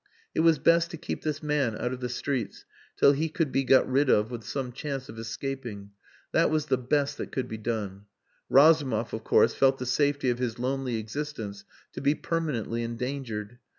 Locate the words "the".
1.99-2.09, 6.65-6.77, 9.77-9.85